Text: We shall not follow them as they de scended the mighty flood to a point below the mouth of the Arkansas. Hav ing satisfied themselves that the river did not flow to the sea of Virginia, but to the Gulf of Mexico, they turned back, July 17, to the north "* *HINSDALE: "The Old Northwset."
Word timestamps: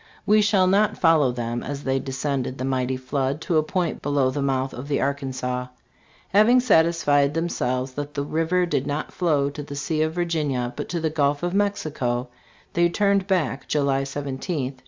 We 0.25 0.41
shall 0.41 0.65
not 0.65 0.97
follow 0.97 1.31
them 1.31 1.61
as 1.61 1.83
they 1.83 1.99
de 1.99 2.11
scended 2.11 2.57
the 2.57 2.65
mighty 2.65 2.97
flood 2.97 3.39
to 3.41 3.57
a 3.57 3.61
point 3.61 4.01
below 4.01 4.31
the 4.31 4.41
mouth 4.41 4.73
of 4.73 4.87
the 4.87 4.99
Arkansas. 4.99 5.67
Hav 6.29 6.49
ing 6.49 6.59
satisfied 6.59 7.35
themselves 7.35 7.91
that 7.91 8.15
the 8.15 8.23
river 8.23 8.65
did 8.65 8.87
not 8.87 9.13
flow 9.13 9.51
to 9.51 9.61
the 9.61 9.75
sea 9.75 10.01
of 10.01 10.13
Virginia, 10.13 10.73
but 10.75 10.89
to 10.89 10.99
the 10.99 11.11
Gulf 11.11 11.43
of 11.43 11.53
Mexico, 11.53 12.29
they 12.73 12.89
turned 12.89 13.27
back, 13.27 13.67
July 13.67 14.03
17, 14.03 14.09
to 14.11 14.19
the 14.19 14.21
north 14.23 14.29
"* 14.37 14.37
*HINSDALE: 14.41 14.45
"The 14.47 14.55
Old 14.57 14.65
Northwset." 14.65 14.79